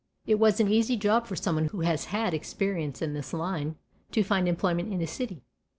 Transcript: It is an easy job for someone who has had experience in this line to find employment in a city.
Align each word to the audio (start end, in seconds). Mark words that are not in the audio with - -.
It 0.25 0.41
is 0.41 0.59
an 0.59 0.67
easy 0.67 0.97
job 0.97 1.27
for 1.27 1.35
someone 1.35 1.65
who 1.65 1.81
has 1.81 2.05
had 2.05 2.33
experience 2.33 3.03
in 3.03 3.13
this 3.13 3.33
line 3.33 3.75
to 4.13 4.23
find 4.23 4.47
employment 4.47 4.91
in 4.91 4.99
a 4.99 5.05
city. 5.05 5.43